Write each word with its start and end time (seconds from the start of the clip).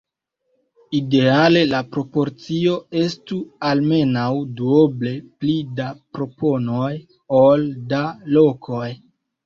Ideale 0.99 1.61
la 1.73 1.81
proporcio 1.97 2.79
estu 3.03 3.39
almenaŭ 3.71 4.27
duoble 4.63 5.15
pli 5.29 5.57
da 5.83 5.93
proponoj 6.19 6.93
ol 7.45 7.73
da 7.97 8.07
lokoj. 8.37 8.87